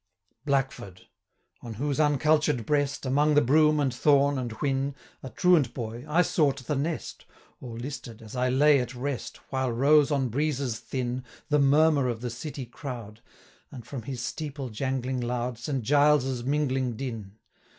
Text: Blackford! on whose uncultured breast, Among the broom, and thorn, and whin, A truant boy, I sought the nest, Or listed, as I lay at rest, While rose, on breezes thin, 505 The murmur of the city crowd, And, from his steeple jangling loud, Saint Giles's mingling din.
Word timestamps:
Blackford! 0.45 1.01
on 1.61 1.75
whose 1.75 1.99
uncultured 1.99 2.65
breast, 2.65 3.05
Among 3.05 3.35
the 3.35 3.41
broom, 3.41 3.79
and 3.79 3.93
thorn, 3.93 4.39
and 4.39 4.51
whin, 4.53 4.95
A 5.21 5.29
truant 5.29 5.75
boy, 5.75 6.05
I 6.09 6.23
sought 6.23 6.63
the 6.65 6.75
nest, 6.75 7.25
Or 7.59 7.77
listed, 7.77 8.19
as 8.23 8.35
I 8.35 8.49
lay 8.49 8.79
at 8.79 8.95
rest, 8.95 9.37
While 9.51 9.71
rose, 9.71 10.09
on 10.09 10.29
breezes 10.29 10.79
thin, 10.79 11.17
505 11.49 11.49
The 11.51 11.59
murmur 11.59 12.09
of 12.09 12.21
the 12.21 12.31
city 12.31 12.65
crowd, 12.65 13.21
And, 13.71 13.85
from 13.85 14.01
his 14.01 14.23
steeple 14.23 14.71
jangling 14.71 15.19
loud, 15.21 15.59
Saint 15.59 15.83
Giles's 15.83 16.43
mingling 16.43 16.95
din. 16.95 17.35